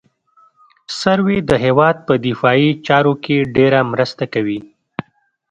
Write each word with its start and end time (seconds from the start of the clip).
سروې 0.99 1.37
د 1.49 1.51
هېواد 1.65 1.95
په 2.07 2.13
دفاعي 2.27 2.69
چارو 2.87 3.13
کې 3.23 3.37
ډېره 3.55 3.79
مرسته 3.93 4.23
کوي 4.33 4.59